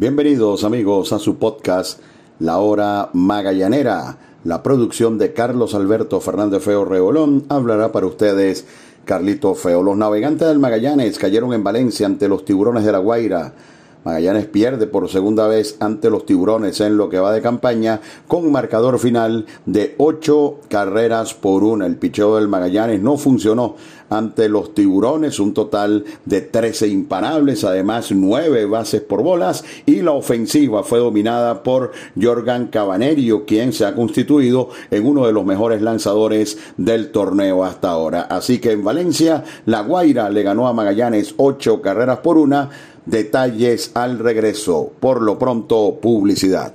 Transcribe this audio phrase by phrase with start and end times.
[0.00, 1.98] Bienvenidos amigos a su podcast
[2.38, 4.16] La Hora Magallanera.
[4.44, 8.64] La producción de Carlos Alberto Fernández Feo Reolón hablará para ustedes
[9.04, 9.82] Carlito Feo.
[9.82, 13.54] Los navegantes del Magallanes cayeron en Valencia ante los tiburones de la Guaira.
[14.04, 18.52] Magallanes pierde por segunda vez ante los tiburones en lo que va de campaña con
[18.52, 21.86] marcador final de ocho carreras por una.
[21.86, 23.74] El picheo del Magallanes no funcionó
[24.10, 30.12] ante los tiburones, un total de 13 imparables, además nueve bases por bolas y la
[30.12, 35.82] ofensiva fue dominada por Jorgan Cabanerio, quien se ha constituido en uno de los mejores
[35.82, 38.22] lanzadores del torneo hasta ahora.
[38.22, 42.70] Así que en Valencia, La Guaira le ganó a Magallanes ocho carreras por una.
[43.06, 44.92] Detalles al regreso.
[45.00, 46.74] Por lo pronto, publicidad.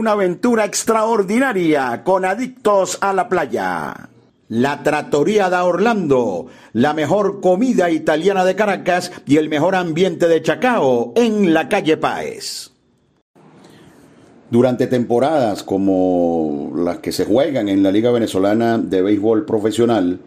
[0.00, 4.08] Una aventura extraordinaria con adictos a la playa.
[4.48, 10.40] La Trattoria da Orlando, la mejor comida italiana de Caracas y el mejor ambiente de
[10.40, 12.70] Chacao en la calle Páez.
[14.50, 20.20] Durante temporadas como las que se juegan en la Liga Venezolana de Béisbol Profesional,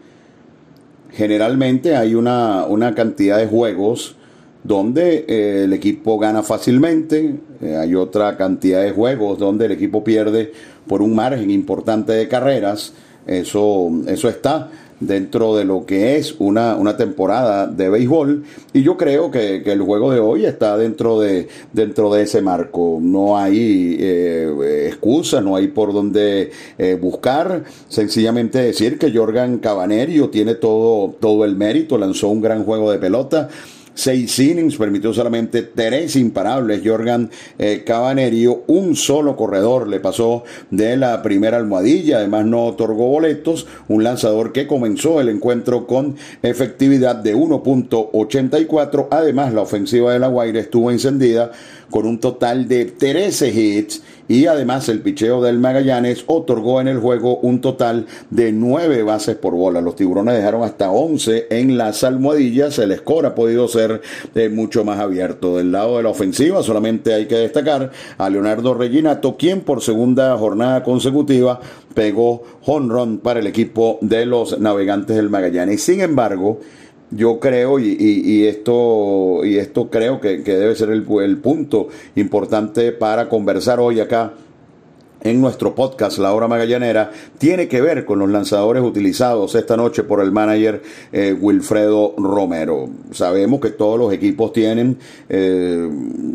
[1.10, 4.14] generalmente hay una, una cantidad de juegos
[4.64, 10.02] donde eh, el equipo gana fácilmente, eh, hay otra cantidad de juegos donde el equipo
[10.02, 10.52] pierde
[10.88, 12.94] por un margen importante de carreras,
[13.26, 14.70] eso, eso está
[15.00, 18.44] dentro de lo que es una, una temporada de béisbol.
[18.72, 22.98] Y yo creo que, el juego de hoy está dentro de, dentro de ese marco.
[23.00, 30.30] No hay eh, excusas, no hay por dónde eh, buscar, sencillamente decir que Jorgan Cabanerio
[30.30, 33.48] tiene todo, todo el mérito, lanzó un gran juego de pelota
[33.94, 36.82] seis innings, permitió solamente tres imparables.
[36.84, 43.08] Jorgan eh, Cabanerio, un solo corredor le pasó de la primera almohadilla, además no otorgó
[43.08, 50.18] boletos, un lanzador que comenzó el encuentro con efectividad de 1.84, además la ofensiva de
[50.18, 51.52] la Guaira estuvo encendida
[51.94, 56.98] con un total de 13 hits y además el picheo del Magallanes otorgó en el
[56.98, 59.80] juego un total de 9 bases por bola.
[59.80, 64.02] Los tiburones dejaron hasta 11 en las almohadillas, el score ha podido ser
[64.34, 65.56] eh, mucho más abierto.
[65.56, 70.36] Del lado de la ofensiva solamente hay que destacar a Leonardo Reginato, quien por segunda
[70.36, 71.60] jornada consecutiva
[71.94, 75.84] pegó home para el equipo de los navegantes del Magallanes.
[75.84, 76.58] Sin embargo,
[77.14, 83.28] yo creo, y, esto, y esto creo que, debe ser el, el punto importante para
[83.28, 84.34] conversar hoy acá
[85.24, 90.02] en nuestro podcast La Hora Magallanera tiene que ver con los lanzadores utilizados esta noche
[90.02, 90.82] por el manager
[91.12, 92.90] eh, Wilfredo Romero.
[93.10, 94.98] Sabemos que todos los equipos tienen,
[95.30, 95.88] eh,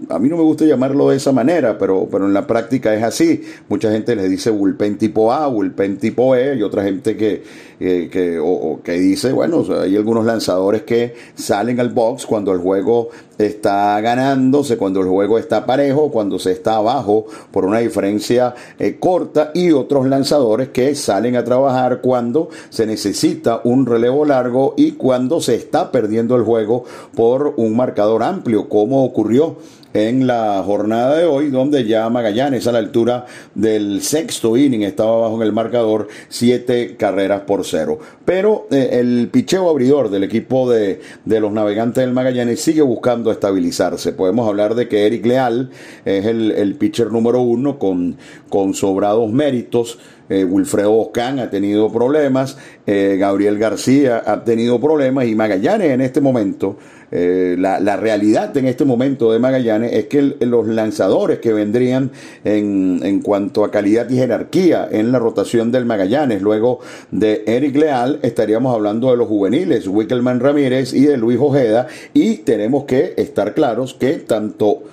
[0.10, 3.04] a mí no me gusta llamarlo de esa manera, pero, pero en la práctica es
[3.04, 3.44] así.
[3.70, 7.44] Mucha gente les dice bullpen tipo A, bullpen tipo E, y otra gente que,
[7.80, 12.58] eh, que, o, que dice, bueno, hay algunos lanzadores que salen al box cuando el
[12.58, 13.10] juego
[13.40, 18.98] está ganándose, cuando el juego está parejo, cuando se está abajo por una diferencia eh,
[19.00, 24.92] corta y otros lanzadores que salen a trabajar cuando se necesita un relevo largo y
[24.94, 26.84] cuando se está perdiendo el juego
[27.16, 29.58] por un marcador amplio, como ocurrió
[29.94, 33.26] en la jornada de hoy, donde ya Magallanes a la altura
[33.56, 38.00] del sexto inning estaba bajo en el marcador, siete carreras por cero.
[38.26, 43.32] Pero eh, el picheo abridor del equipo de, de, los navegantes del Magallanes sigue buscando
[43.32, 44.14] estabilizarse.
[44.14, 45.72] Podemos hablar de que Eric Leal
[46.06, 48.18] es el, el pitcher número uno con,
[48.50, 49.98] con sobrados méritos.
[50.30, 56.02] Eh, Wilfredo Oscan ha tenido problemas, eh, Gabriel García ha tenido problemas y Magallanes en
[56.02, 56.78] este momento
[57.12, 62.12] eh, la, la, realidad en este momento de Magallanes es que los lanzadores que vendrían
[62.44, 66.80] en, en, cuanto a calidad y jerarquía en la rotación del Magallanes, luego
[67.10, 72.38] de Eric Leal, estaríamos hablando de los juveniles, Wickelman Ramírez y de Luis Ojeda, y
[72.38, 74.84] tenemos que estar claros que tanto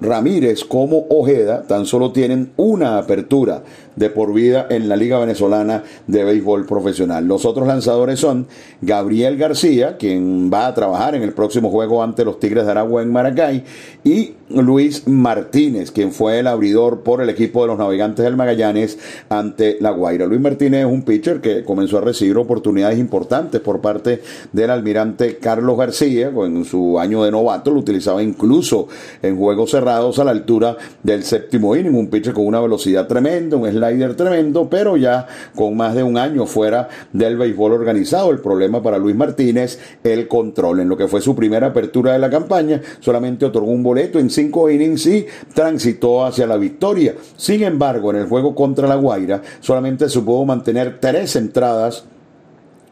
[0.00, 3.64] Ramírez como Ojeda tan solo tienen una apertura
[3.98, 7.26] de por vida en la Liga Venezolana de Béisbol Profesional.
[7.26, 8.46] Los otros lanzadores son
[8.80, 13.02] Gabriel García, quien va a trabajar en el próximo juego ante los Tigres de Aragua
[13.02, 13.64] en Maracay,
[14.04, 18.98] y Luis Martínez, quien fue el abridor por el equipo de los Navegantes del Magallanes
[19.28, 20.26] ante La Guaira.
[20.26, 24.22] Luis Martínez es un pitcher que comenzó a recibir oportunidades importantes por parte
[24.52, 28.88] del almirante Carlos García, en su año de novato lo utilizaba incluso
[29.22, 33.56] en juegos cerrados a la altura del séptimo inning, un pitcher con una velocidad tremenda,
[33.56, 33.66] un
[34.16, 38.30] tremendo, pero ya con más de un año fuera del béisbol organizado.
[38.30, 40.80] El problema para Luis Martínez, el control.
[40.80, 44.30] En lo que fue su primera apertura de la campaña, solamente otorgó un boleto en
[44.30, 47.14] cinco innings y transitó hacia la victoria.
[47.36, 52.04] Sin embargo, en el juego contra La Guaira, solamente se pudo mantener tres entradas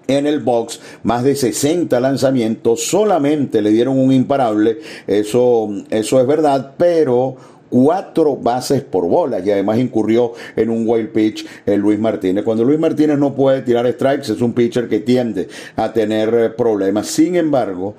[0.08, 6.26] en el box, más de 60 lanzamientos, solamente le dieron un imparable, eso, eso es
[6.26, 7.36] verdad, pero
[7.68, 12.44] cuatro bases por bola y además incurrió en un wild pitch el Luis Martínez.
[12.44, 16.50] Cuando Luis Martínez no puede tirar strikes es un pitcher que tiende a tener eh,
[16.50, 17.06] problemas.
[17.06, 17.94] Sin embargo,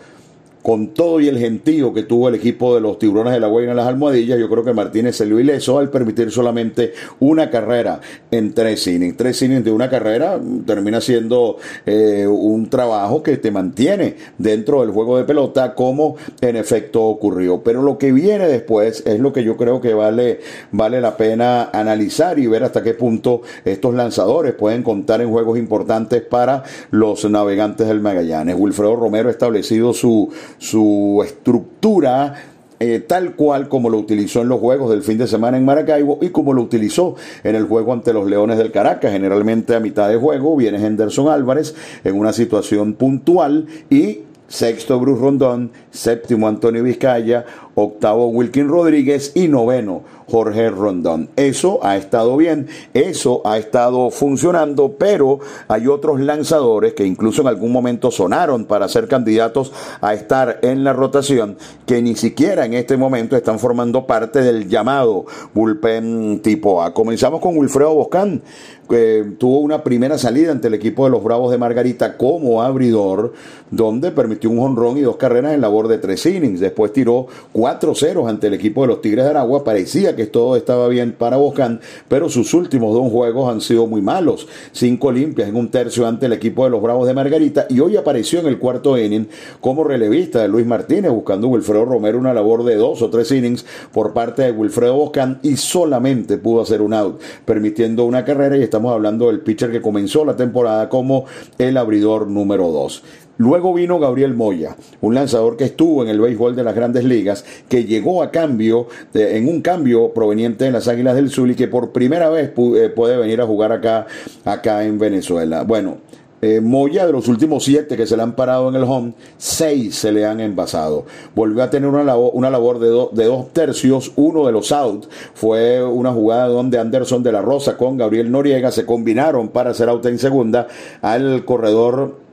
[0.68, 3.72] con todo y el gentío que tuvo el equipo de los tiburones de la Guayana
[3.72, 8.02] en las almohadillas, yo creo que Martínez se lo ileso al permitir solamente una carrera
[8.32, 9.16] en tres innings.
[9.16, 11.56] Tres innings de una carrera termina siendo
[11.86, 17.64] eh, un trabajo que te mantiene dentro del juego de pelota, como en efecto ocurrió.
[17.64, 20.42] Pero lo que viene después es lo que yo creo que vale,
[20.74, 25.58] vale la pena analizar y ver hasta qué punto estos lanzadores pueden contar en juegos
[25.58, 28.58] importantes para los navegantes del Magallanes.
[28.60, 32.36] Wilfredo Romero ha establecido su su estructura
[32.80, 36.20] eh, tal cual como lo utilizó en los juegos del fin de semana en Maracaibo
[36.22, 39.12] y como lo utilizó en el juego ante los Leones del Caracas.
[39.12, 41.74] Generalmente a mitad de juego viene Henderson Álvarez
[42.04, 47.46] en una situación puntual y sexto Bruce Rondón, séptimo Antonio Vizcaya,
[47.80, 51.30] octavo Wilkin Rodríguez y noveno Jorge Rondón.
[51.36, 57.48] Eso ha estado bien, eso ha estado funcionando, pero hay otros lanzadores que incluso en
[57.48, 62.74] algún momento sonaron para ser candidatos a estar en la rotación, que ni siquiera en
[62.74, 66.94] este momento están formando parte del llamado bullpen tipo A.
[66.96, 68.42] Comenzamos con Wilfredo Boscán,
[68.90, 73.34] que tuvo una primera salida ante el equipo de los Bravos de Margarita como abridor,
[73.70, 76.60] donde permitió un jonrón y dos carreras en labor de tres innings.
[76.60, 77.28] Después tiró
[77.68, 79.66] cuatro ceros ante el equipo de los Tigres de Aragua.
[79.66, 84.02] Parecía que todo estaba bien para Boscán, pero sus últimos dos juegos han sido muy
[84.02, 84.48] malos.
[84.72, 87.98] Cinco limpias en un tercio ante el equipo de los Bravos de Margarita y hoy
[87.98, 89.28] apareció en el cuarto inning
[89.60, 93.66] como relevista de Luis Martínez, buscando Wilfredo Romero una labor de dos o tres innings
[93.92, 98.64] por parte de Wilfredo Boscán y solamente pudo hacer un out, permitiendo una carrera y
[98.64, 101.26] Estamos hablando del pitcher que comenzó la temporada como
[101.58, 103.04] el abridor número 2.
[103.38, 107.46] Luego vino Gabriel Moya, un lanzador que estuvo en el béisbol de las grandes ligas,
[107.70, 111.68] que llegó a cambio, en un cambio proveniente de las Águilas del Sur y que
[111.68, 114.08] por primera vez eh, puede venir a jugar acá,
[114.44, 115.64] acá en Venezuela.
[115.64, 115.98] Bueno,
[116.42, 119.96] eh, Moya, de los últimos siete que se le han parado en el home, seis
[119.96, 121.06] se le han envasado.
[121.36, 124.12] Volvió a tener una labor, una labor de, de dos tercios.
[124.16, 128.72] Uno de los out fue una jugada donde Anderson de la Rosa con Gabriel Noriega
[128.72, 130.68] se combinaron para hacer out en segunda
[131.02, 132.27] al corredor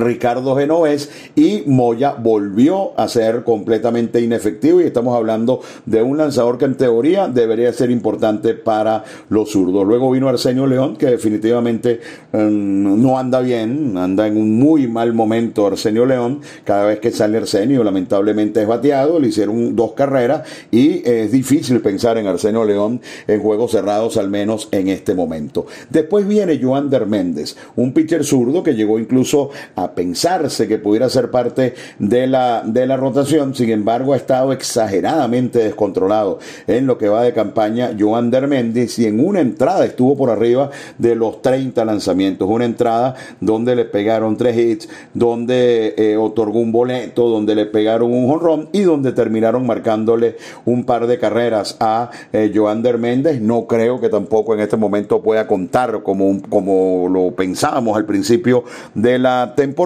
[0.00, 6.58] Ricardo Genovés y Moya volvió a ser completamente inefectivo y estamos hablando de un lanzador
[6.58, 9.86] que en teoría debería ser importante para los zurdos.
[9.86, 12.00] Luego vino Arsenio León que definitivamente
[12.32, 16.40] em, no anda bien, anda en un muy mal momento Arsenio León.
[16.64, 21.80] Cada vez que sale Arsenio lamentablemente es bateado, le hicieron dos carreras y es difícil
[21.80, 25.66] pensar en Arsenio León en juegos cerrados al menos en este momento.
[25.90, 31.30] Después viene Joander Méndez, un pitcher zurdo que llegó incluso a pensarse que pudiera ser
[31.30, 37.08] parte de la, de la rotación, sin embargo ha estado exageradamente descontrolado en lo que
[37.08, 41.84] va de campaña Joan Méndez y en una entrada estuvo por arriba de los 30
[41.84, 47.66] lanzamientos, una entrada donde le pegaron tres hits, donde eh, otorgó un boleto, donde le
[47.66, 53.40] pegaron un jonrón y donde terminaron marcándole un par de carreras a eh, Joan Méndez.
[53.40, 58.64] No creo que tampoco en este momento pueda contar como, como lo pensábamos al principio
[58.94, 59.77] de la temporada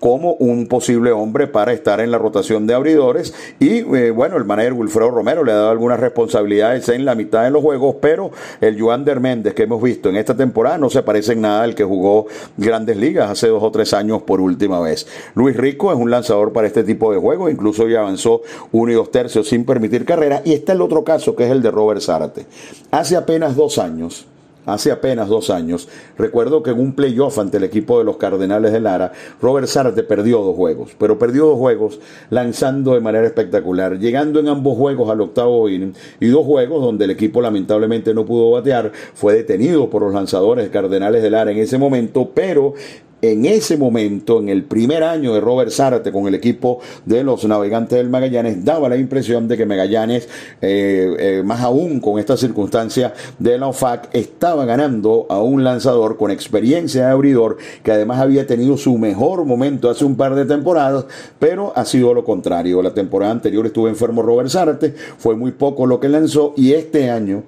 [0.00, 3.34] como un posible hombre para estar en la rotación de abridores.
[3.58, 7.44] Y eh, bueno, el manager Wilfredo Romero le ha dado algunas responsabilidades en la mitad
[7.44, 11.02] de los juegos, pero el Joander Méndez que hemos visto en esta temporada no se
[11.02, 12.26] parece en nada al que jugó
[12.56, 15.06] grandes ligas hace dos o tres años por última vez.
[15.34, 18.94] Luis Rico es un lanzador para este tipo de juegos, incluso ya avanzó uno y
[18.94, 20.42] dos tercios sin permitir carrera.
[20.44, 22.46] Y está el otro caso que es el de Robert Zárate.
[22.90, 24.26] Hace apenas dos años,
[24.66, 25.88] hace apenas dos años.
[26.18, 30.02] Recuerdo que en un playoff ante el equipo de los Cardenales de Lara, Robert Sarte
[30.02, 35.08] perdió dos juegos, pero perdió dos juegos lanzando de manera espectacular, llegando en ambos juegos
[35.08, 39.88] al octavo inning y dos juegos donde el equipo lamentablemente no pudo batear, fue detenido
[39.88, 42.74] por los lanzadores Cardenales de Lara en ese momento, pero
[43.22, 47.44] en ese momento, en el primer año de Robert Zárate con el equipo de los
[47.44, 50.28] navegantes del Magallanes, daba la impresión de que Magallanes,
[50.60, 56.16] eh, eh, más aún con esta circunstancia de la OFAC, estaba ganando a un lanzador
[56.16, 60.44] con experiencia de abridor que además había tenido su mejor momento hace un par de
[60.44, 61.06] temporadas,
[61.38, 62.82] pero ha sido lo contrario.
[62.82, 67.10] La temporada anterior estuvo enfermo Robert Zárate, fue muy poco lo que lanzó y este
[67.10, 67.44] año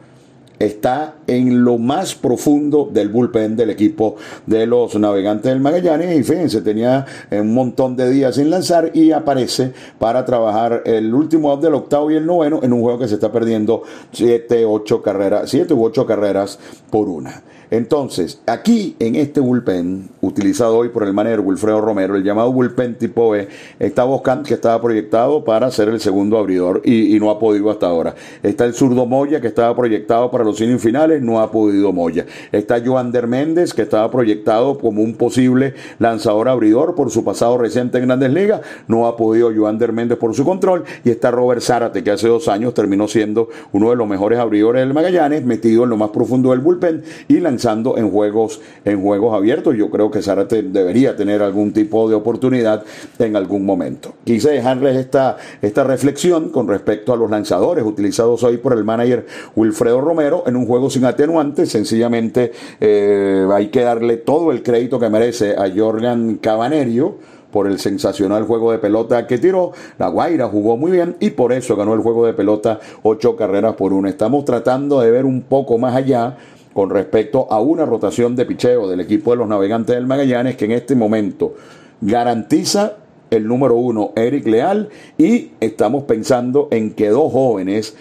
[0.58, 6.24] está en lo más profundo del bullpen del equipo de los navegantes del Magallanes y
[6.24, 11.62] fíjense, tenía un montón de días sin lanzar y aparece para trabajar el último out
[11.62, 15.50] del octavo y el noveno en un juego que se está perdiendo siete, ocho carreras,
[15.50, 16.58] siete u ocho carreras
[16.90, 17.42] por una.
[17.70, 22.96] Entonces, aquí en este bullpen, utilizado hoy por el manager Wilfredo Romero, el llamado bullpen
[22.96, 23.48] tipo E,
[23.78, 27.87] está Boscan, que estaba proyectado para ser el segundo abridor y, no ha podido hasta
[27.87, 28.14] ahora.
[28.42, 32.26] Está el zurdo Moya, que estaba proyectado para los innings finales, no ha podido Moya.
[32.52, 37.98] Está Joander Méndez, que estaba proyectado como un posible lanzador abridor por su pasado reciente
[37.98, 40.84] en Grandes Ligas, no ha podido Joander Méndez por su control.
[41.04, 44.80] Y está Robert Zárate, que hace dos años terminó siendo uno de los mejores abridores
[44.80, 49.34] del Magallanes, metido en lo más profundo del bullpen y lanzado en juegos, en juegos
[49.34, 49.74] abiertos.
[49.76, 52.84] Yo creo que Zárate debería tener algún tipo de oportunidad
[53.18, 54.14] en algún momento.
[54.24, 59.26] Quise dejarles esta, esta reflexión con respecto a los lanzadores utilizados hoy por el manager
[59.56, 61.70] Wilfredo Romero en un juego sin atenuantes.
[61.70, 67.16] Sencillamente eh, hay que darle todo el crédito que merece a Jorgan Cabanerio
[67.50, 69.72] por el sensacional juego de pelota que tiró.
[69.98, 73.74] La Guaira jugó muy bien y por eso ganó el juego de pelota ocho carreras
[73.74, 74.08] por una.
[74.10, 76.36] Estamos tratando de ver un poco más allá
[76.78, 80.66] con respecto a una rotación de picheo del equipo de los navegantes del Magallanes que
[80.66, 81.56] en este momento
[82.00, 82.99] garantiza
[83.32, 87.97] el número uno, Eric Leal, y estamos pensando en que dos jóvenes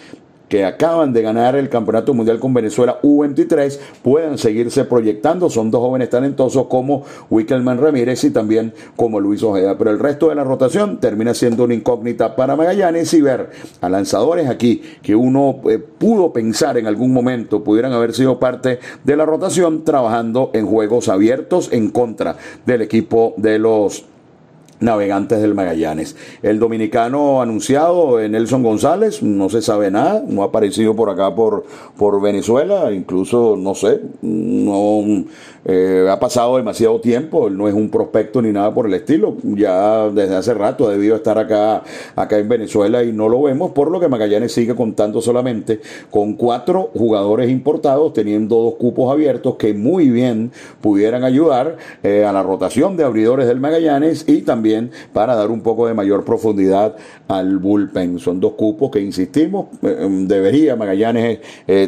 [0.48, 5.50] que acaban de ganar el Campeonato Mundial con Venezuela U23 puedan seguirse proyectando.
[5.50, 9.76] Son dos jóvenes talentosos como Wickelman Ramírez y también como Luis Ojeda.
[9.76, 13.50] Pero el resto de la rotación termina siendo una incógnita para Magallanes y ver
[13.80, 18.78] a lanzadores aquí que uno eh, pudo pensar en algún momento pudieran haber sido parte
[19.04, 22.36] de la rotación trabajando en juegos abiertos en contra
[22.66, 24.04] del equipo de los
[24.80, 26.16] Navegantes del Magallanes.
[26.42, 31.64] El dominicano anunciado, Nelson González, no se sabe nada, no ha aparecido por acá por,
[31.96, 35.24] por Venezuela, incluso, no sé, no
[35.64, 39.36] eh, ha pasado demasiado tiempo, él no es un prospecto ni nada por el estilo,
[39.42, 41.82] ya desde hace rato ha debido estar acá,
[42.14, 45.80] acá en Venezuela y no lo vemos, por lo que Magallanes sigue contando solamente
[46.10, 52.32] con cuatro jugadores importados, teniendo dos cupos abiertos que muy bien pudieran ayudar eh, a
[52.32, 54.67] la rotación de abridores del Magallanes y también
[55.12, 56.96] para dar un poco de mayor profundidad
[57.28, 58.18] al bullpen.
[58.18, 61.40] Son dos cupos que, insistimos, eh, debería Magallanes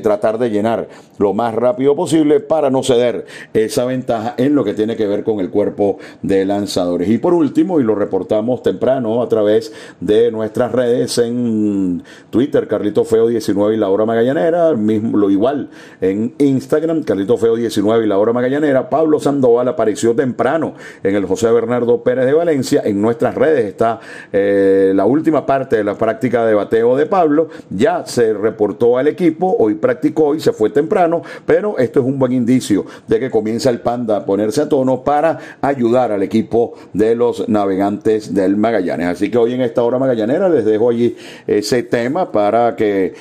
[0.02, 4.74] tratar de llenar lo más rápido posible para no ceder esa ventaja en lo que
[4.74, 7.08] tiene que ver con el cuerpo de lanzadores.
[7.08, 13.04] Y por último, y lo reportamos temprano a través de nuestras redes en Twitter, Carlito
[13.04, 15.70] Feo 19 y la hora magallanera, mismo, lo igual
[16.00, 21.26] en Instagram, Carlito Feo 19 y la hora magallanera, Pablo Sandoval apareció temprano en el
[21.26, 24.00] José Bernardo Pérez de Valencia, en nuestras redes está
[24.32, 29.08] eh, la última parte de la práctica de bateo de Pablo, ya se reportó al
[29.08, 33.30] equipo, hoy practicó y se fue temprano, pero esto es un buen indicio de que
[33.30, 38.56] comienza el Panda a ponerse a tono para ayudar al equipo de los navegantes del
[38.56, 39.06] Magallanes.
[39.06, 43.14] Así que hoy en esta hora magallanera les dejo allí ese tema para que,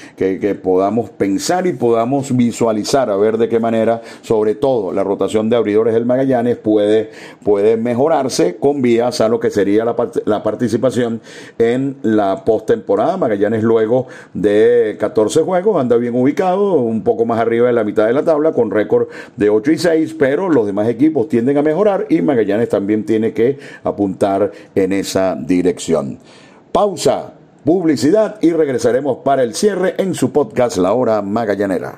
[0.62, 5.56] podamos pensar y podamos visualizar a ver de qué manera, sobre todo la rotación de
[5.56, 7.12] abridores del Magallanes puede,
[7.44, 11.22] puede mejorarse con vías a lo que sería la, la participación
[11.58, 13.18] en la postemporada.
[13.18, 18.08] Magallanes luego de 14 juegos anda bien ubicado, un poco más arriba de la mitad
[18.08, 21.62] de la tabla con récord de 8 y 6, pero los demás equipos tienden a
[21.62, 26.20] mejorar y Magallanes también tiene que apuntar en esa dirección.
[26.72, 31.98] Pausa, publicidad y regresaremos para el cierre en su podcast La Hora Magallanera.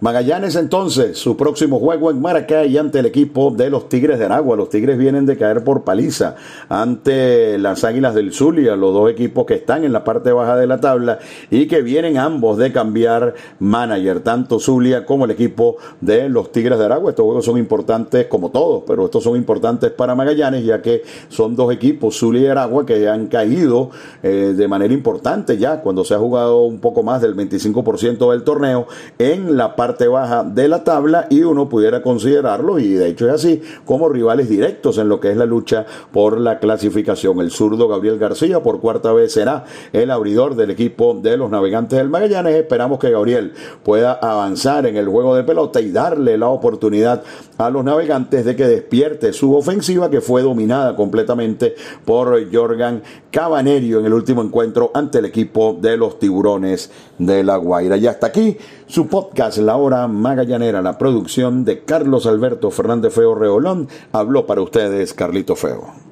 [0.00, 4.56] Magallanes entonces, su próximo juego en Maracay ante el equipo de los Tigres de Aragua.
[4.56, 6.36] Los Tigres vienen de caer por paliza
[6.70, 10.66] ante las Águilas del Zulia, los dos equipos que están en la parte baja de
[10.66, 11.18] la tabla
[11.50, 16.78] y que vienen ambos de cambiar manager, tanto Zulia como el equipo de los Tigres
[16.78, 17.10] de Aragua.
[17.10, 21.54] Estos juegos son importantes como todos, pero estos son importantes para Magallanes ya que son
[21.54, 23.90] dos equipos, Zulia y Aragua, que han caído
[24.22, 28.44] eh, de manera importante ya cuando se ha jugado un poco más del 25% del
[28.44, 28.86] torneo
[29.18, 33.34] en la parte baja de la tabla y uno pudiera considerarlo, y de hecho es
[33.34, 37.40] así, como rivales directos en lo que es la lucha por la clasificación.
[37.40, 41.98] El zurdo Gabriel García por cuarta vez será el abridor del equipo de los navegantes
[41.98, 42.56] del Magallanes.
[42.56, 47.22] Esperamos que Gabriel pueda avanzar en el juego de pelota y darle la oportunidad
[47.58, 51.74] a los navegantes de que despierte su ofensiva que fue dominada completamente
[52.04, 57.56] por Jorgan Cabanerio en el último encuentro ante el equipo de los tiburones de La
[57.56, 57.96] Guaira.
[57.96, 58.56] Y hasta aquí
[58.86, 63.88] su podcast La Hora Magallanera, la producción de Carlos Alberto Fernández Feo Reolón.
[64.12, 66.09] Habló para ustedes Carlito Feo.